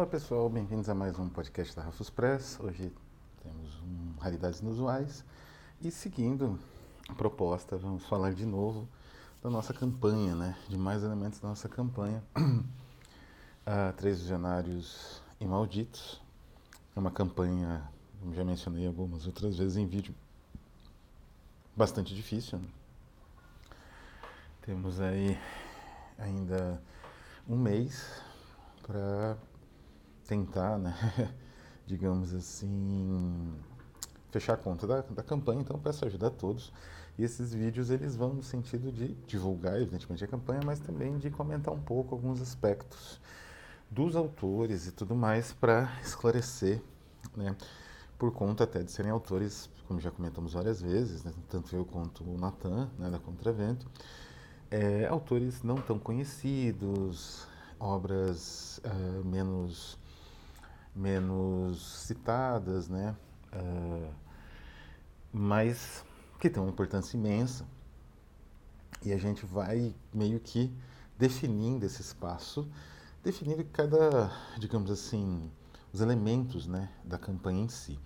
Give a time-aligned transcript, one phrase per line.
[0.00, 2.58] Olá pessoal, bem-vindos a mais um podcast da Rafus Press.
[2.58, 2.90] Hoje
[3.42, 5.22] temos um Raridades Inusuais
[5.82, 6.58] e seguindo
[7.06, 8.88] a proposta, vamos falar de novo
[9.42, 10.56] da nossa campanha, né?
[10.70, 12.24] de mais elementos da nossa campanha.
[12.34, 16.18] uh, Três Visionários e Malditos.
[16.96, 17.86] É uma campanha,
[18.20, 20.14] como já mencionei algumas outras vezes em vídeo,
[21.76, 22.58] bastante difícil.
[22.58, 22.68] Né?
[24.62, 25.38] Temos aí
[26.16, 26.82] ainda
[27.46, 28.22] um mês
[28.82, 29.36] para
[30.30, 30.94] tentar, né,
[31.84, 33.52] digamos assim,
[34.30, 35.60] fechar a conta da, da campanha.
[35.60, 36.72] Então, peço ajuda a todos.
[37.18, 41.30] E esses vídeos eles vão no sentido de divulgar, evidentemente, a campanha, mas também de
[41.30, 43.20] comentar um pouco alguns aspectos
[43.90, 46.80] dos autores e tudo mais para esclarecer,
[47.36, 47.56] né?
[48.16, 51.32] Por conta até de serem autores, como já comentamos várias vezes, né?
[51.48, 53.86] tanto eu quanto o Natan, né, da Contravento,
[54.70, 57.48] é, autores não tão conhecidos,
[57.80, 59.98] obras uh, menos
[60.94, 63.14] menos citadas, né?
[63.52, 64.12] Uh,
[65.32, 66.04] mas
[66.38, 67.64] que tem uma importância imensa.
[69.02, 70.74] E a gente vai meio que
[71.18, 72.68] definindo esse espaço,
[73.22, 75.50] definindo cada, digamos assim,
[75.92, 77.98] os elementos né, da campanha em si.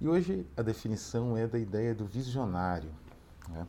[0.00, 2.90] E hoje a definição é da ideia do visionário.
[3.48, 3.66] Né?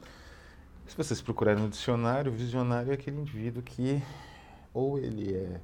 [0.87, 4.01] Se vocês procurarem no dicionário, o visionário é aquele indivíduo que
[4.73, 5.61] ou ele é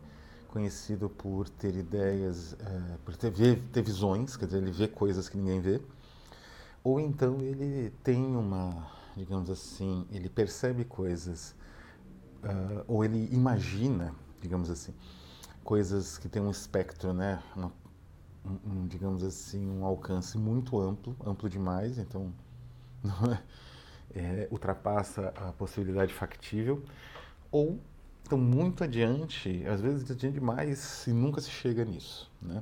[0.47, 3.31] conhecido por ter ideias, é, por ter,
[3.71, 5.81] ter visões, quer dizer, ele vê coisas que ninguém vê,
[6.83, 11.55] ou então ele tem uma, digamos assim, ele percebe coisas,
[12.43, 14.93] uh, ou ele imagina, digamos assim,
[15.63, 17.71] coisas que têm um espectro, né, uma,
[18.45, 22.33] um, digamos assim, um alcance muito amplo, amplo demais, então
[24.15, 26.83] é, ultrapassa a possibilidade factível,
[27.51, 27.79] ou
[28.27, 32.61] estão muito adiante, às vezes adiante demais e nunca se chega nisso, né?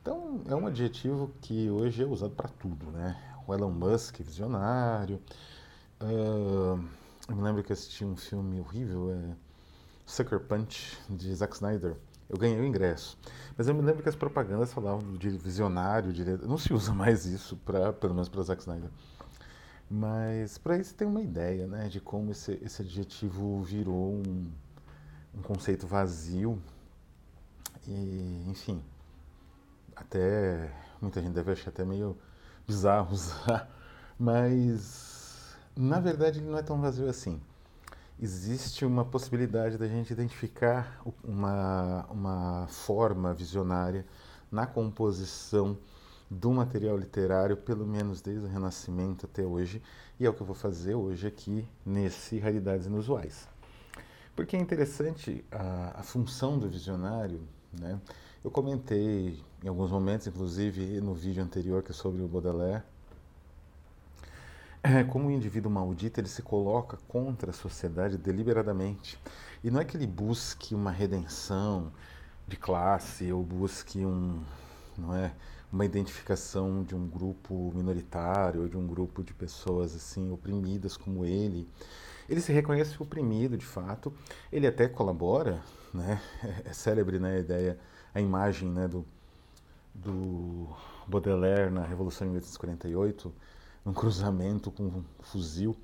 [0.00, 3.16] Então, é um adjetivo que hoje é usado para tudo, né?
[3.46, 5.20] O Elon Musk, visionário.
[6.00, 6.82] Uh,
[7.28, 9.34] eu me lembro que assisti um filme horrível, é
[10.06, 11.96] Sucker Punch, de Zack Snyder.
[12.28, 13.18] Eu ganhei o ingresso.
[13.56, 16.24] Mas eu me lembro que as propagandas falavam de visionário, de...
[16.46, 18.90] não se usa mais isso, pra, pelo menos para Zack Snyder.
[19.90, 24.50] Mas para isso tem uma ideia, né, de como esse, esse adjetivo virou um,
[25.36, 26.60] um conceito vazio
[27.86, 28.82] e, enfim,
[29.94, 32.16] até muita gente deve achar até meio
[32.66, 33.70] bizarro usar,
[34.18, 37.40] mas na verdade ele não é tão vazio assim.
[38.20, 44.06] Existe uma possibilidade da gente identificar uma, uma forma visionária
[44.50, 45.76] na composição
[46.30, 49.82] do material literário, pelo menos desde o Renascimento até hoje,
[50.18, 53.48] e é o que eu vou fazer hoje aqui nesse Raridades Inusuais.
[54.34, 57.40] Porque é interessante a, a função do visionário,
[57.72, 58.00] né?
[58.44, 62.82] Eu comentei em alguns momentos, inclusive no vídeo anterior que é sobre o Baudelaire,
[64.82, 69.18] é, como o indivíduo maldito ele se coloca contra a sociedade deliberadamente.
[69.62, 71.90] E não é que ele busque uma redenção
[72.46, 74.42] de classe ou busque um,
[74.98, 75.32] não é,
[75.72, 81.24] uma identificação de um grupo minoritário ou de um grupo de pessoas assim oprimidas como
[81.24, 81.66] ele.
[82.28, 84.12] Ele se reconhece oprimido, de fato.
[84.50, 85.62] Ele até colabora,
[85.92, 86.20] né?
[86.64, 87.78] É, célebre né, a ideia,
[88.14, 89.04] a imagem né, do,
[89.94, 90.68] do
[91.06, 93.32] Baudelaire na Revolução de 1848,
[93.84, 95.76] num cruzamento com um fuzil,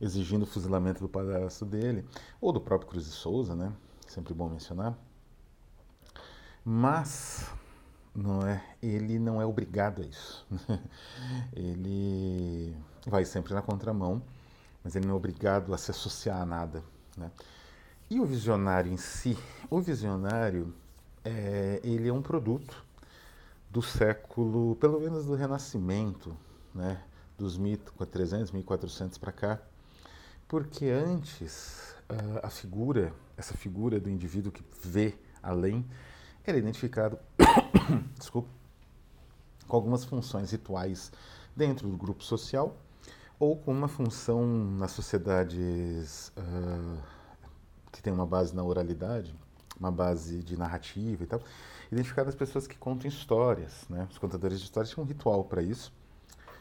[0.00, 2.06] exigindo o fuzilamento do padrasto dele,
[2.40, 3.72] ou do próprio Cruz de Souza, né?
[4.06, 4.96] Sempre bom mencionar.
[6.64, 7.50] Mas
[8.14, 10.46] não é, ele não é obrigado a isso.
[11.52, 14.22] ele vai sempre na contramão
[14.82, 16.82] mas ele não é obrigado a se associar a nada.
[17.16, 17.30] Né?
[18.08, 19.38] E o visionário em si?
[19.68, 20.74] O visionário,
[21.24, 22.84] é, ele é um produto
[23.70, 26.36] do século, pelo menos do Renascimento,
[26.74, 27.02] né?
[27.38, 29.58] dos 1300, 1400 para cá,
[30.46, 31.90] porque antes
[32.42, 35.86] a figura, essa figura do indivíduo que vê além,
[36.44, 37.18] era identificado,
[38.18, 38.48] desculpa,
[39.66, 41.12] com algumas funções rituais
[41.54, 42.76] dentro do grupo social
[43.40, 46.98] ou com uma função nas sociedades uh,
[47.90, 49.34] que tem uma base na oralidade,
[49.78, 51.40] uma base de narrativa e tal,
[51.90, 54.06] identificar as pessoas que contam histórias, né?
[54.10, 55.90] Os contadores de histórias tinham um ritual para isso.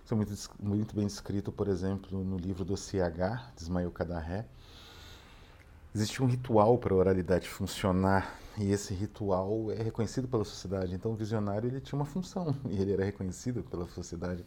[0.06, 4.46] Isso é muito, muito bem descrito, por exemplo, no livro do CH, de Ismael Cadarré.
[5.94, 10.96] Existe um ritual para a oralidade funcionar e esse ritual é reconhecido pela sociedade.
[10.96, 14.46] Então, o visionário ele tinha uma função e ele era reconhecido pela sociedade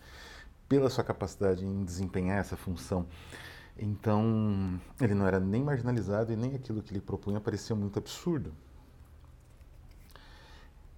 [0.78, 3.06] pela sua capacidade em desempenhar essa função.
[3.78, 8.54] Então, ele não era nem marginalizado e nem aquilo que ele propunha parecia muito absurdo.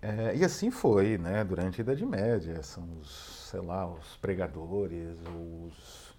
[0.00, 5.18] É, e assim foi, né, durante a Idade Média, são os, sei lá, os pregadores,
[5.34, 6.14] os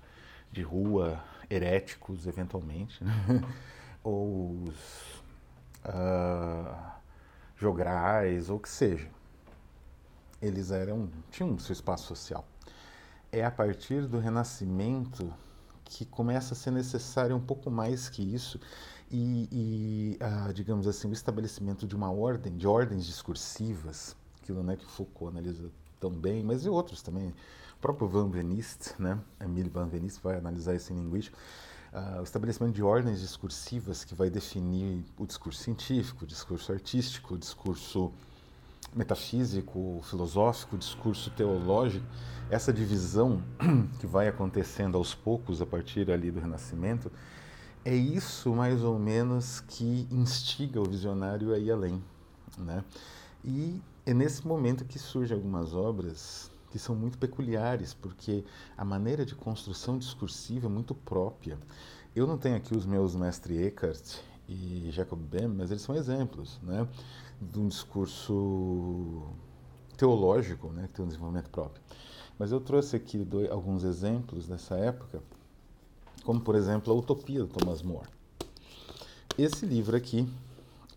[0.51, 3.13] de rua, heréticos, eventualmente, né?
[4.03, 5.23] ou os
[5.85, 6.75] uh,
[7.55, 9.09] jograis, ou o que seja.
[10.41, 12.45] Eles eram, tinham seu espaço social.
[13.35, 15.29] É a partir do Renascimento
[15.83, 18.57] que começa a ser necessário um pouco mais que isso
[19.11, 24.77] e, e ah, digamos assim, o estabelecimento de uma ordem, de ordens discursivas, aquilo né,
[24.77, 27.27] que Foucault analisa tão bem, mas e outros também.
[27.77, 31.37] O próprio Van Venist, né, Emile Van Venist vai analisar isso em linguística,
[31.91, 37.35] uh, o estabelecimento de ordens discursivas que vai definir o discurso científico, o discurso artístico,
[37.35, 38.13] o discurso
[38.95, 42.05] metafísico, filosófico, discurso teológico,
[42.49, 43.43] essa divisão
[43.99, 47.11] que vai acontecendo aos poucos a partir ali do Renascimento,
[47.83, 52.01] é isso mais ou menos que instiga o visionário a ir além,
[52.57, 52.83] né?
[53.43, 58.43] E é nesse momento que surgem algumas obras que são muito peculiares, porque
[58.77, 61.57] a maneira de construção discursiva é muito própria.
[62.15, 66.59] Eu não tenho aqui os meus mestres Eckhart e Jacob Böhm, mas eles são exemplos,
[66.63, 66.87] né,
[67.41, 69.23] de um discurso
[69.97, 71.81] teológico, né, que tem um desenvolvimento próprio.
[72.37, 75.21] Mas eu trouxe aqui dois, alguns exemplos dessa época
[76.25, 78.07] como por exemplo a Utopia do Thomas More.
[79.37, 80.27] Esse livro aqui,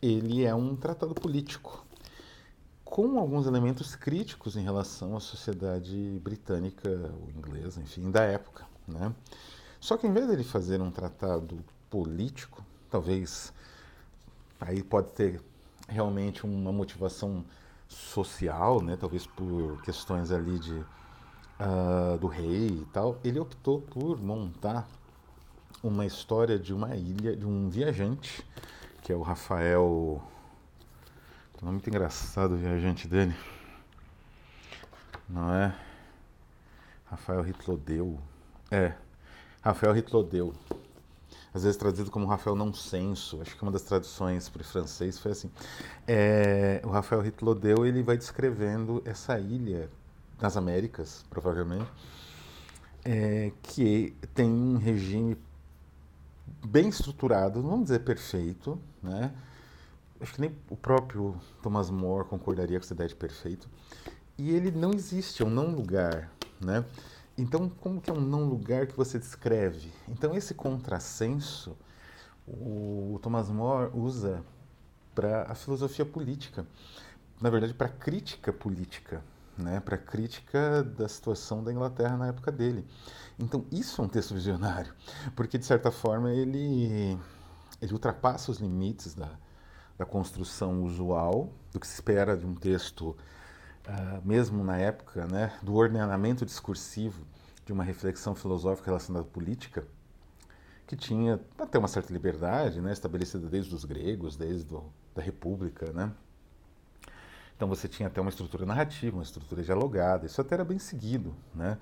[0.01, 1.85] ele é um tratado político
[2.83, 6.89] com alguns elementos críticos em relação à sociedade britânica
[7.21, 9.15] ou inglesa, enfim, da época, né?
[9.79, 13.53] Só que em vez dele fazer um tratado político, talvez
[14.59, 15.43] aí pode ter
[15.89, 17.45] realmente uma motivação
[17.89, 18.97] social, né?
[18.97, 20.75] Talvez por questões ali de
[21.59, 24.87] uh, do rei e tal, ele optou por montar
[25.83, 28.45] uma história de uma ilha, de um viajante,
[29.03, 30.23] que é o Rafael.
[31.61, 33.35] Nome muito engraçado o viajante dele.
[35.29, 35.75] Não é?
[37.07, 38.19] Rafael Ritlodeu.
[38.71, 38.95] É,
[39.63, 40.55] Rafael Ritlodeu.
[41.53, 43.41] Às vezes traduzido como Rafael Não Senso.
[43.41, 45.51] Acho que uma das traduções para o francês foi assim.
[46.07, 49.91] É, o Rafael Ritlodeu ele vai descrevendo essa ilha
[50.41, 51.91] nas Américas, provavelmente,
[53.05, 55.37] é, que tem um regime
[56.67, 59.33] bem estruturado, não vamos dizer perfeito, né?
[60.21, 63.69] Acho que nem o próprio Thomas More concordaria com essa ideia de perfeito.
[64.37, 66.31] E ele não existe, é um não lugar,
[66.61, 66.85] né?
[67.39, 69.93] Então, como que é um não lugar que você descreve?
[70.09, 71.77] Então, esse contrassenso
[72.51, 74.43] o Thomas More usa
[75.15, 76.67] para a filosofia política,
[77.41, 79.23] na verdade, para a crítica política,
[79.57, 79.81] né?
[79.81, 82.87] para a crítica da situação da Inglaterra na época dele.
[83.39, 84.95] Então, isso é um texto visionário,
[85.37, 87.19] porque, de certa forma, ele,
[87.81, 89.31] ele ultrapassa os limites da,
[89.97, 93.17] da construção usual, do que se espera de um texto,
[93.89, 97.27] uh, mesmo na época, né, do ordenamento discursivo
[97.65, 99.87] de uma reflexão filosófica relacionada à política,
[100.87, 105.93] que tinha até uma certa liberdade, né, estabelecida desde os gregos, desde do, da República,
[105.93, 106.13] né?
[107.57, 111.35] Então você tinha até uma estrutura narrativa, uma estrutura dialogada, isso até era bem seguido,
[111.53, 111.77] né?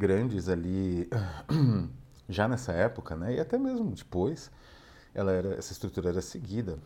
[0.00, 1.08] grandes ali
[2.28, 3.36] já nessa época, né?
[3.36, 4.50] E até mesmo depois,
[5.14, 6.78] ela era, essa estrutura era seguida,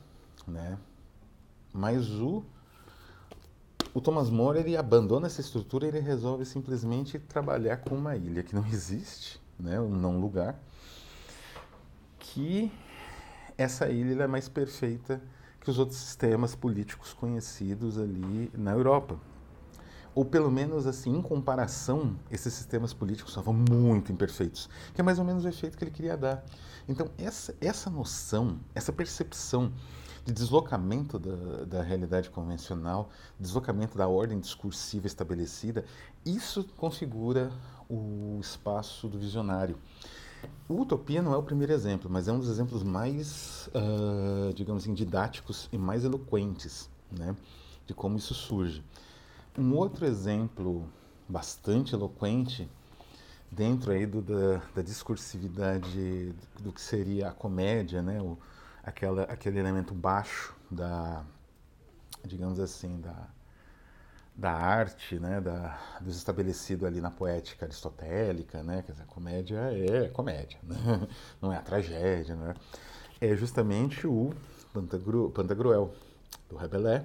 [0.47, 0.77] né?
[1.73, 2.45] Mas o
[3.95, 8.55] o Thomas More ele abandona essa estrutura ele resolve simplesmente trabalhar com uma ilha que
[8.55, 9.81] não existe, né?
[9.81, 10.61] Um não lugar,
[12.19, 12.73] que
[13.57, 15.23] essa ilha é mais perfeita
[15.61, 19.17] que os outros sistemas políticos conhecidos ali na Europa,
[20.13, 25.19] ou pelo menos assim, em comparação, esses sistemas políticos estavam muito imperfeitos, que é mais
[25.19, 26.45] ou menos o efeito que ele queria dar.
[26.89, 29.73] Então, essa, essa noção, essa percepção
[30.25, 35.85] de deslocamento da, da realidade convencional, deslocamento da ordem discursiva estabelecida,
[36.25, 37.53] isso configura
[37.89, 39.77] o espaço do visionário.
[40.69, 44.83] O Utopia não é o primeiro exemplo, mas é um dos exemplos mais, uh, digamos
[44.83, 47.37] assim, didáticos e mais eloquentes né,
[47.87, 48.83] de como isso surge.
[49.59, 50.87] Um outro exemplo
[51.29, 52.69] bastante eloquente
[53.51, 58.21] dentro aí do, da, da discursividade do que seria a comédia, né?
[58.21, 58.37] O,
[58.85, 61.25] aquela, aquele elemento baixo da,
[62.25, 63.29] digamos assim, da,
[64.35, 65.41] da arte, né?
[65.41, 68.83] Da, dos estabelecido ali na poética aristotélica, né?
[68.83, 70.77] Quer dizer, a comédia é comédia, né?
[71.41, 72.55] não é a tragédia, né?
[73.21, 74.35] É justamente o
[74.73, 75.95] Pantagru, Pantagruel,
[76.49, 77.05] do Rabelais,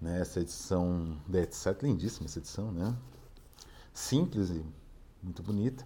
[0.00, 0.20] né?
[0.20, 2.96] Essa edição da Etc, lindíssima essa edição, né?
[3.92, 4.64] Simples e
[5.22, 5.84] muito bonita.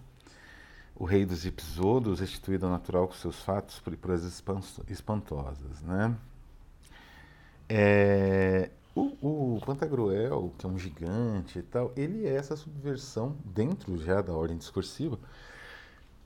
[0.95, 4.41] O rei dos episódios restituído ao natural com seus fatos por proezas
[4.87, 6.15] espantosas, né?
[7.67, 13.97] É, O, o Pantagruel, que é um gigante e tal, ele é essa subversão, dentro
[13.97, 15.19] já da ordem discursiva,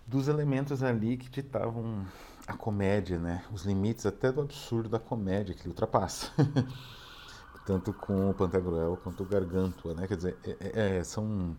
[0.06, 2.06] dos elementos ali que ditavam
[2.48, 3.44] a comédia, né?
[3.52, 6.32] Os limites até do absurdo da comédia que ele ultrapassa.
[7.66, 10.08] Tanto com o Pantagruel quanto o Gargantua, né?
[10.08, 11.56] Quer dizer, é, é, é, são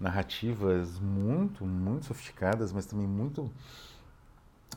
[0.00, 3.50] narrativas muito, muito sofisticadas, mas também muito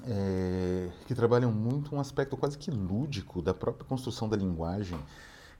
[0.05, 4.99] é, que trabalham muito um aspecto quase que lúdico da própria construção da linguagem,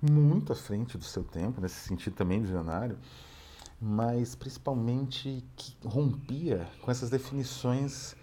[0.01, 2.97] muito à frente do seu tempo, nesse sentido também visionário,
[3.79, 8.15] mas principalmente que rompia com essas definições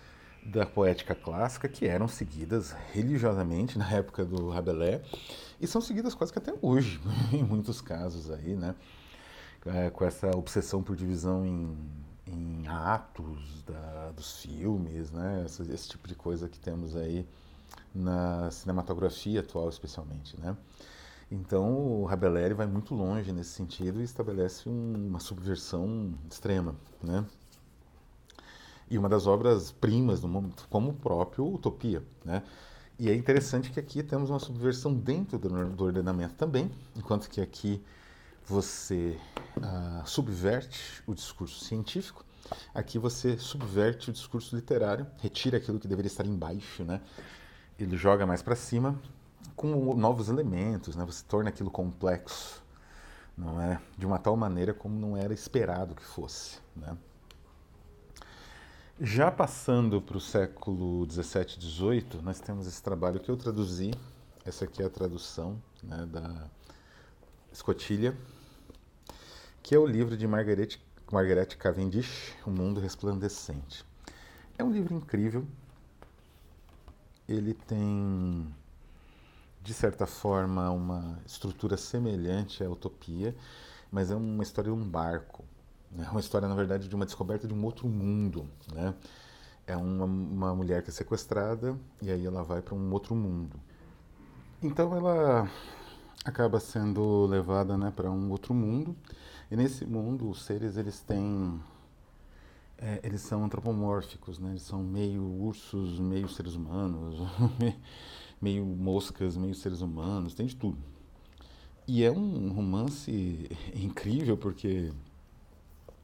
[0.44, 5.02] da poética clássica que eram seguidas religiosamente na época do Rabelais
[5.61, 7.00] e são seguidas quase que até hoje,
[7.32, 8.75] em muitos casos aí, né?
[9.67, 11.76] É, com essa obsessão por divisão em,
[12.26, 15.45] em atos da, dos filmes, né?
[15.45, 17.26] Esse, esse tipo de coisa que temos aí
[17.95, 20.57] na cinematografia atual, especialmente, né?
[21.31, 27.25] Então, o Rabelais vai muito longe nesse sentido e estabelece um, uma subversão extrema, né?
[28.90, 32.43] E uma das obras primas do mundo, como o próprio Utopia, né?
[32.99, 37.83] E é interessante que aqui temos uma subversão dentro do ordenamento também, enquanto que aqui
[38.50, 39.16] você
[39.57, 42.25] uh, subverte o discurso científico,
[42.75, 47.00] aqui você subverte o discurso literário, retira aquilo que deveria estar embaixo, né?
[47.78, 49.00] Ele joga mais para cima
[49.54, 51.04] com novos elementos, né?
[51.04, 52.61] Você torna aquilo complexo,
[53.38, 53.80] não é?
[53.97, 56.97] De uma tal maneira como não era esperado que fosse, né?
[59.00, 63.92] Já passando para o século 17 e 18, nós temos esse trabalho que eu traduzi.
[64.45, 66.50] Essa aqui é a tradução né, da
[67.50, 68.14] Escotilha,
[69.71, 70.81] que é o livro de Margaret,
[71.12, 73.87] Margaret Cavendish, O Mundo Resplandecente.
[74.59, 75.47] É um livro incrível.
[77.29, 78.53] Ele tem
[79.62, 83.33] de certa forma, uma estrutura semelhante à Utopia,
[83.93, 85.45] mas é uma história de um barco.
[85.97, 88.49] É uma história, na verdade, de uma descoberta de um outro mundo.
[88.75, 88.93] Né?
[89.69, 93.55] É uma, uma mulher que é sequestrada e aí ela vai para um outro mundo.
[94.61, 95.49] Então ela
[96.25, 98.97] acaba sendo levada né, para um outro mundo
[99.50, 101.61] e nesse mundo os seres eles têm
[102.78, 104.50] é, eles são antropomórficos, né?
[104.50, 107.16] Eles são meio ursos, meio seres humanos,
[108.40, 110.78] meio moscas, meio seres humanos, tem de tudo.
[111.87, 114.90] E é um romance incrível porque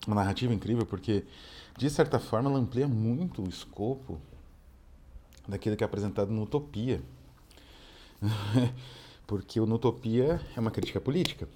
[0.06, 1.24] uma narrativa incrível porque
[1.78, 4.20] de certa forma ela amplia muito o escopo
[5.48, 7.00] daquilo que é apresentado no Utopia.
[9.26, 11.48] porque o Utopia é uma crítica política.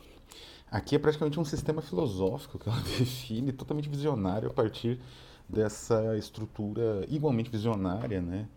[0.70, 5.00] Aqui é praticamente um sistema filosófico que ela define, totalmente visionário a partir
[5.48, 8.48] dessa estrutura igualmente visionária, né?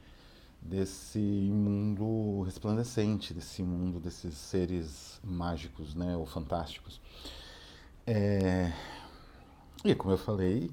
[0.63, 7.01] desse mundo resplandecente, desse mundo desses seres mágicos, né, ou fantásticos.
[8.07, 8.71] É...
[9.83, 10.71] E como eu falei,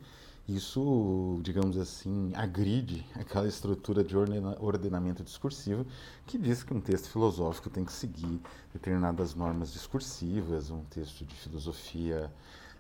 [0.49, 5.87] isso, digamos assim, agride aquela estrutura de ordenamento discursivo
[6.27, 8.41] que diz que um texto filosófico tem que seguir
[8.73, 12.33] determinadas normas discursivas, um texto de filosofia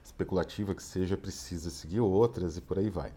[0.02, 3.12] especulativa que seja precisa seguir outras e por aí vai.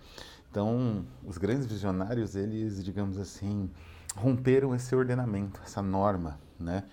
[0.52, 3.72] Então, os grandes visionários, eles, digamos assim,
[4.16, 6.84] romperam esse ordenamento, essa norma, né?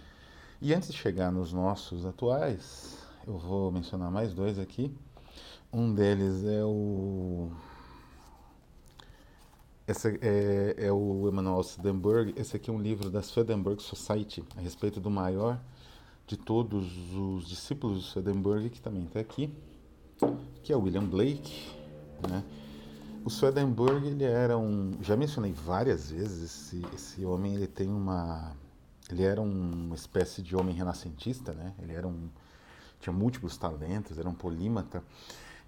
[0.63, 4.95] E antes de chegar nos nossos atuais, eu vou mencionar mais dois aqui.
[5.73, 7.49] Um deles é o
[9.87, 12.33] esse é, é o Emanuel Swedenborg.
[12.37, 15.61] Esse aqui é um livro da Swedenborg Society a respeito do maior
[16.27, 19.53] de todos os discípulos de Swedenborg, que também está aqui,
[20.63, 21.73] que é William Blake,
[22.29, 22.45] né?
[23.25, 28.57] O Swedenborg, ele era um, já mencionei várias vezes, esse, esse homem, ele tem uma,
[29.11, 31.75] ele era uma espécie de homem renascentista, né?
[31.81, 32.29] Ele era um,
[33.01, 35.03] tinha múltiplos talentos, era um polímata,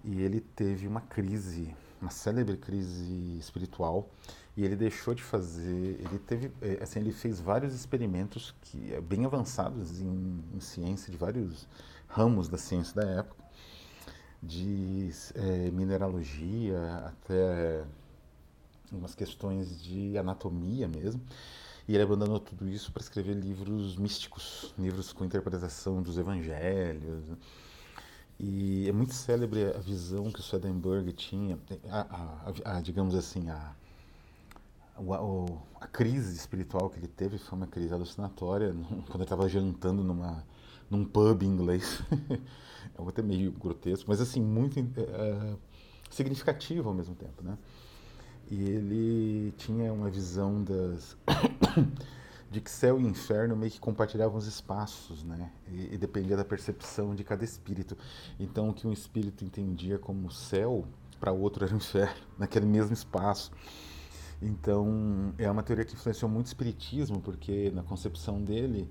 [0.03, 4.09] e ele teve uma crise, uma célebre crise espiritual,
[4.55, 9.01] e ele deixou de fazer, ele teve, é, assim, ele fez vários experimentos que é,
[9.01, 11.67] bem avançados em, em ciência, de vários
[12.07, 13.43] ramos da ciência da época,
[14.41, 17.83] de é, mineralogia, até
[18.91, 21.21] umas questões de anatomia mesmo.
[21.87, 27.25] E ele abandonou tudo isso para escrever livros místicos, livros com interpretação dos evangelhos.
[28.39, 31.57] E é muito célebre a visão que o Swedenborg tinha,
[31.89, 33.75] a, a, a, digamos assim, a,
[35.79, 38.73] a, crise espiritual que ele teve foi uma crise alucinatória,
[39.07, 40.43] quando ele estava jantando numa,
[40.89, 42.01] num pub inglês.
[42.97, 45.55] é até meio grotesco, mas assim, muito é,
[46.09, 47.57] significativo ao mesmo tempo, né?
[48.51, 51.15] E ele tinha uma visão das,
[52.53, 55.51] de que céu e inferno meio que compartilhavam os espaços, né?
[55.67, 57.97] E, e, dependia da percepção de cada espírito.
[58.39, 60.85] Então, o que um espírito entendia como céu,
[61.19, 63.51] para outro era inferno, naquele mesmo espaço.
[64.39, 68.87] Então, é uma teoria que influenciou muito o espiritismo, porque na concepção dele,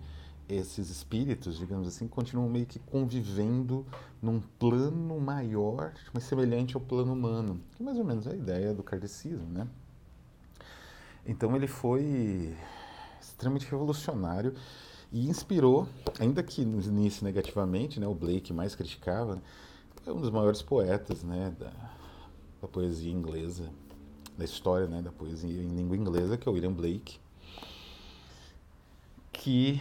[0.49, 3.87] esses espíritos, digamos assim, continuam meio que convivendo
[4.21, 8.37] num plano maior, mas semelhante ao plano humano, que é mais ou menos é a
[8.37, 9.69] ideia do kardecismo, né?
[11.25, 12.57] Então ele foi
[13.23, 14.55] extremamente revolucionário
[15.11, 15.87] e inspirou,
[16.19, 19.41] ainda que no início negativamente, né, o Blake mais criticava,
[20.07, 21.73] é um dos maiores poetas, né, da,
[22.61, 23.71] da poesia inglesa,
[24.37, 27.19] da história, né, da poesia em língua inglesa, que é o William Blake,
[29.33, 29.81] que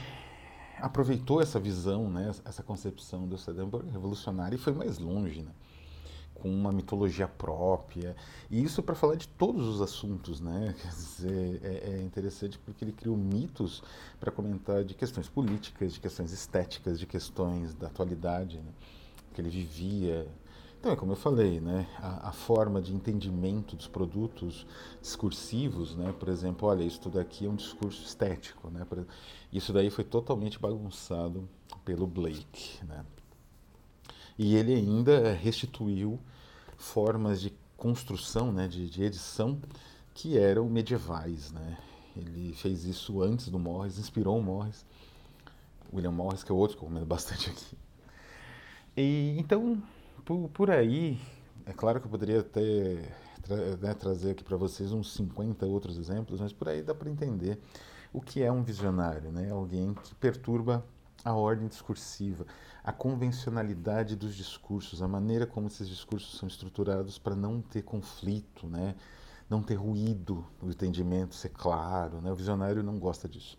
[0.77, 5.51] aproveitou essa visão, né, essa concepção do Swedenborg revolucionário e foi mais longe, né?
[6.41, 8.15] Com uma mitologia própria.
[8.49, 10.73] E isso para falar de todos os assuntos, né?
[10.81, 13.83] Quer dizer, é, é interessante porque ele criou mitos
[14.19, 18.71] para comentar de questões políticas, de questões estéticas, de questões da atualidade né?
[19.33, 20.27] que ele vivia.
[20.79, 21.87] Então, é como eu falei, né?
[21.99, 24.65] A, a, forma de entendimento dos produtos
[24.99, 26.11] discursivos, né?
[26.19, 28.83] Por exemplo, olha, isso tudo aqui é um discurso estético, né?
[29.53, 31.47] Isso daí foi totalmente bagunçado
[31.85, 33.05] pelo Blake, né?
[34.43, 36.19] E ele ainda restituiu
[36.75, 39.61] formas de construção, né, de, de edição,
[40.15, 41.51] que eram medievais.
[41.51, 41.77] Né?
[42.17, 44.83] Ele fez isso antes do Morris, inspirou o Morris.
[45.93, 47.77] William Morris, que é outro que eu comento bastante aqui.
[48.97, 49.79] E, então,
[50.25, 51.21] por, por aí,
[51.67, 55.99] é claro que eu poderia ter tra né, trazer aqui para vocês uns 50 outros
[55.99, 57.59] exemplos, mas por aí dá para entender
[58.11, 59.51] o que é um visionário, né?
[59.51, 60.83] Alguém que perturba
[61.23, 62.45] a ordem discursiva,
[62.83, 68.67] a convencionalidade dos discursos, a maneira como esses discursos são estruturados para não ter conflito,
[68.67, 68.95] né?
[69.51, 72.21] não ter ruído, o entendimento ser claro.
[72.21, 72.31] Né?
[72.31, 73.57] O visionário não gosta disso.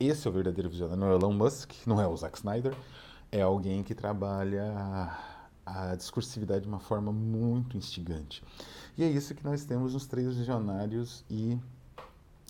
[0.00, 0.98] Esse é o verdadeiro visionário.
[0.98, 2.74] Não é o Elon Musk, não é o Zack Snyder,
[3.30, 4.72] é alguém que trabalha
[5.64, 8.42] a, discursividade de uma forma muito instigante.
[8.96, 11.58] E é isso que nós temos nos três visionários e,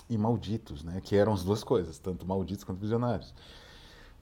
[0.09, 1.01] e malditos, né?
[1.03, 3.35] que eram as duas coisas, tanto malditos quanto visionários.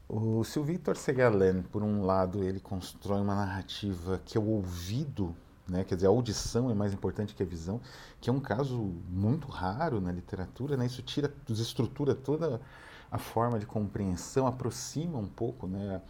[0.07, 4.45] O, se o Victor Segalen, por um lado, ele constrói uma narrativa que é o
[4.45, 5.35] ouvido,
[5.67, 7.81] né, quer dizer, a audição é mais importante que a visão,
[8.21, 8.77] que é um caso
[9.09, 12.61] muito raro na literatura, né, isso tira, desestrutura toda
[13.11, 16.03] a forma de compreensão, aproxima um pouco né,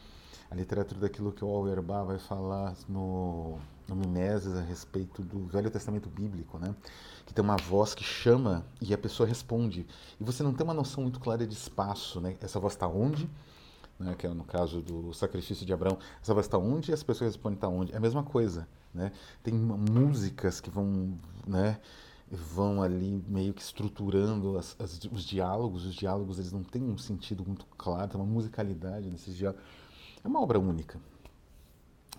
[0.51, 5.71] a, literatura daquilo que o Auerbach vai falar no, no Mimeses a respeito do Velho
[5.71, 6.75] Testamento Bíblico, né?
[7.27, 9.87] que tem uma voz que chama e a pessoa responde.
[10.21, 12.37] E você não tem uma noção muito clara de espaço, né?
[12.41, 13.29] essa voz está onde?
[13.99, 17.03] Né, que é no caso do sacrifício de Abraão, essa voz está onde e as
[17.03, 17.93] pessoas respondem está onde.
[17.93, 18.67] É a mesma coisa.
[18.93, 19.13] Né?
[19.43, 21.81] Tem músicas que vão, né,
[22.31, 25.85] vão ali meio que estruturando as, as, os diálogos.
[25.85, 29.65] Os diálogos eles não têm um sentido muito claro, tem uma musicalidade nesses diálogos.
[30.23, 30.99] É uma obra única.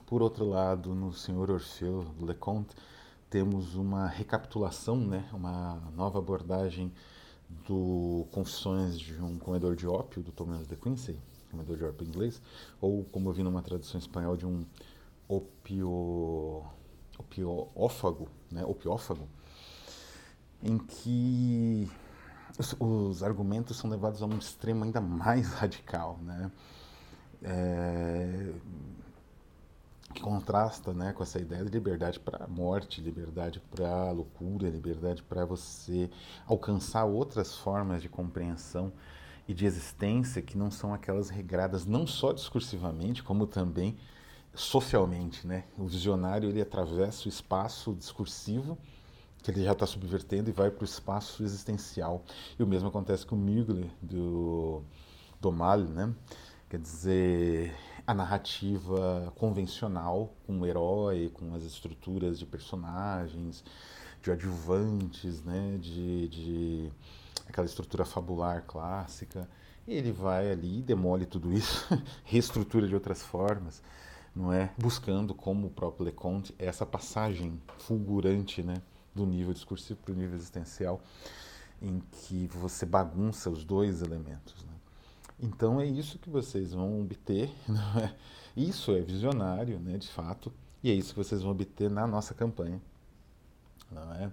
[0.06, 2.76] Por outro lado, no Senhor Orfeu, do Leconte,
[3.30, 6.94] temos uma recapitulação, né, uma nova abordagem
[7.68, 11.20] do Confissões de um Comedor de Ópio, do Thomas de Quincy,
[11.56, 12.42] comedor de ópio inglês,
[12.82, 14.66] ou como eu vi numa tradução espanhola de um
[15.28, 16.64] opio,
[17.18, 19.28] opiófago, né, opiófago,
[20.62, 21.90] em que
[22.60, 26.52] os, os, argumentos são levados a um extremo ainda mais radical, né,
[27.42, 28.54] é,
[30.14, 34.70] que contrasta né, com essa ideia de liberdade para a morte, liberdade para a loucura,
[34.70, 36.10] liberdade para você
[36.48, 38.94] alcançar outras formas de compreensão
[39.48, 43.98] e de existência que não são aquelas regradas não só discursivamente, como também
[44.54, 45.66] socialmente, né?
[45.78, 48.78] O visionário ele atravessa o espaço discursivo
[49.44, 52.24] que ele já está subvertendo e vai para o espaço existencial.
[52.58, 54.82] E o mesmo acontece com o do
[55.40, 56.12] do Mal, né?
[56.68, 57.76] Quer dizer,
[58.08, 63.64] a narrativa convencional com o herói, com as estruturas de personagens,
[64.22, 65.78] de adjuvantes, né?
[65.80, 66.92] de, de
[67.48, 69.48] aquela estrutura fabular clássica.
[69.88, 71.88] E ele vai ali, demole tudo isso,
[72.26, 73.84] reestrutura de outras formas,
[74.36, 74.72] não é?
[74.78, 78.82] Buscando, como o próprio Leconte, essa passagem fulgurante, né,
[79.14, 81.00] do nível discursivo para o nível existencial,
[81.82, 84.66] em que você bagunça os dois elementos.
[84.66, 84.74] Né?
[85.40, 87.52] Então é isso que vocês vão obter,
[88.02, 88.14] é?
[88.58, 92.34] Isso é visionário, né, de fato, e é isso que vocês vão obter na nossa
[92.34, 92.82] campanha,
[93.92, 94.32] não é?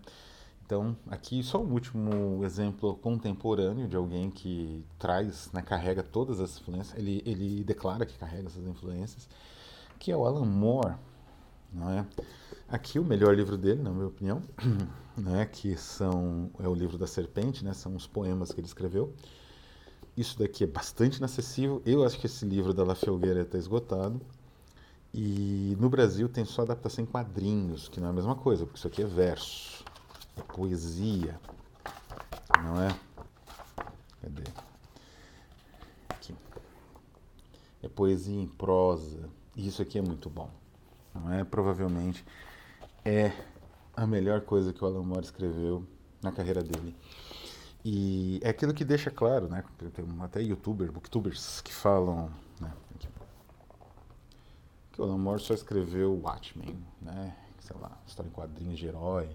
[0.73, 6.41] Então, aqui só o um último exemplo contemporâneo de alguém que traz, né, carrega todas
[6.41, 9.29] as influências, ele, ele declara que carrega essas influências,
[9.99, 10.95] que é o Alan Moore.
[11.71, 12.07] Não é?
[12.67, 14.43] Aqui o melhor livro dele, na minha opinião,
[15.15, 19.13] né, que são, é o livro da serpente, né, são os poemas que ele escreveu.
[20.17, 21.83] Isso daqui é bastante inacessível.
[21.85, 24.23] Eu acho que esse livro da La Felgueira está esgotado.
[25.13, 28.79] E no Brasil tem só adaptação em quadrinhos, que não é a mesma coisa, porque
[28.79, 29.82] isso aqui é verso,
[30.41, 31.39] poesia,
[32.63, 32.89] não é?
[34.21, 34.45] Cadê?
[36.09, 36.35] Aqui.
[37.83, 39.29] É poesia em prosa.
[39.55, 40.51] E isso aqui é muito bom.
[41.15, 41.45] Não é?
[41.45, 42.25] Provavelmente
[43.05, 43.33] é
[43.95, 45.87] a melhor coisa que o Alan Moore escreveu
[46.23, 46.97] na carreira dele.
[47.85, 49.65] E é aquilo que deixa claro, né?
[49.93, 52.73] Tem até youtubers, booktubers que falam, né?
[54.93, 57.37] Que o Alan Moore só escreveu Watchmen, né?
[57.61, 59.29] Sei lá, história em quadrinhos de herói.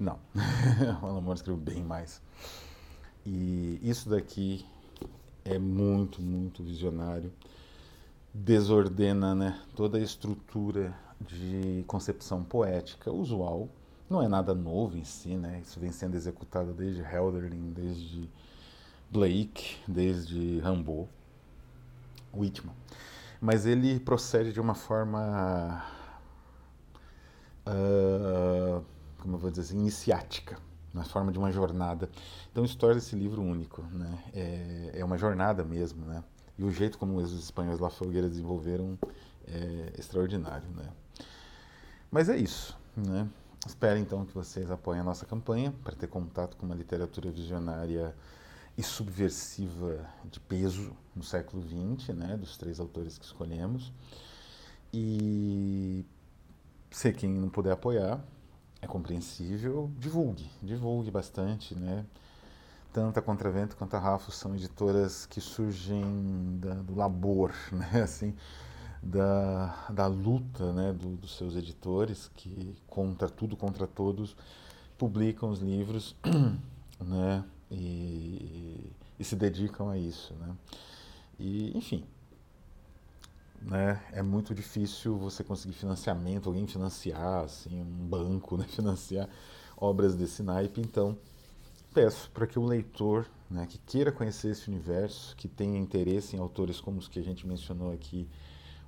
[0.00, 0.18] Não,
[1.02, 2.22] o Alan Moore escreveu bem mais.
[3.26, 4.64] E isso daqui
[5.44, 7.30] é muito, muito visionário.
[8.32, 13.68] Desordena né, toda a estrutura de concepção poética usual.
[14.08, 15.60] Não é nada novo em si, né?
[15.62, 18.26] Isso vem sendo executado desde Helderlin, desde
[19.10, 21.10] Blake, desde Rambaud,
[22.32, 22.74] Whitman.
[23.38, 25.84] Mas ele procede de uma forma,
[27.66, 28.82] uh,
[29.20, 30.58] como eu vou dizer assim, iniciática,
[30.92, 32.10] na forma de uma jornada.
[32.50, 34.18] Então isso torna esse livro único, né?
[34.32, 36.24] É, é uma jornada mesmo, né?
[36.58, 38.98] E o jeito como os espanhóis La Fogueira desenvolveram
[39.46, 40.88] é extraordinário, né?
[42.10, 43.28] Mas é isso, né?
[43.66, 48.14] Espero então que vocês apoiem a nossa campanha para ter contato com uma literatura visionária
[48.76, 53.92] e subversiva de peso no século XX, né, dos três autores que escolhemos.
[54.92, 56.04] E
[56.90, 58.24] se quem não puder apoiar,
[58.82, 62.04] é compreensível, divulgue, divulgue bastante, né?
[62.92, 68.02] Tanto a Contravento quanto a Rafo são editoras que surgem da, do labor, né?
[68.02, 68.34] Assim,
[69.02, 74.36] da, da luta né, do, dos seus editores, que contra tudo, contra todos,
[74.98, 76.14] publicam os livros
[77.00, 80.34] né, e, e se dedicam a isso.
[80.34, 80.54] Né?
[81.38, 82.04] E, enfim,
[83.60, 89.28] né, é muito difícil você conseguir financiamento, alguém financiar, assim, um banco né, financiar
[89.76, 91.16] obras desse naipe, então
[91.92, 96.38] peço para que o leitor né, que queira conhecer esse universo, que tenha interesse em
[96.38, 98.28] autores como os que a gente mencionou aqui,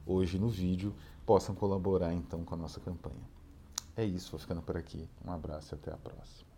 [0.06, 0.94] hoje no vídeo
[1.26, 3.30] possam colaborar então com a nossa campanha.
[3.96, 5.08] É isso, vou ficando por aqui.
[5.24, 6.52] Um abraço e até a próxima.